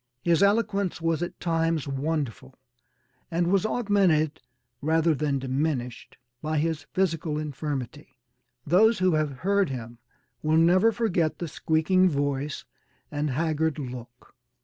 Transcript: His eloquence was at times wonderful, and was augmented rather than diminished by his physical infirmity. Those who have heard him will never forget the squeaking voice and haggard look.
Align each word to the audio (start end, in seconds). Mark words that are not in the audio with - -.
His 0.23 0.41
eloquence 0.41 0.99
was 0.99 1.21
at 1.21 1.39
times 1.39 1.87
wonderful, 1.87 2.57
and 3.29 3.45
was 3.51 3.67
augmented 3.67 4.41
rather 4.81 5.13
than 5.13 5.37
diminished 5.37 6.17
by 6.41 6.57
his 6.57 6.87
physical 6.91 7.37
infirmity. 7.37 8.17
Those 8.65 8.97
who 8.97 9.13
have 9.13 9.31
heard 9.45 9.69
him 9.69 9.99
will 10.41 10.57
never 10.57 10.91
forget 10.91 11.37
the 11.37 11.47
squeaking 11.47 12.09
voice 12.09 12.65
and 13.11 13.29
haggard 13.29 13.77
look. 13.77 14.33